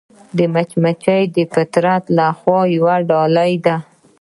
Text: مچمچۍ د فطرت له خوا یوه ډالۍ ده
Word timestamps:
مچمچۍ 0.53 1.23
د 1.35 1.37
فطرت 1.53 2.03
له 2.17 2.27
خوا 2.39 2.59
یوه 2.77 2.95
ډالۍ 3.09 3.53
ده 3.65 3.75